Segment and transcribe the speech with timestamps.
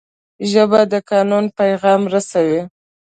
[0.51, 2.61] ژبه د قانون پیغام رسوي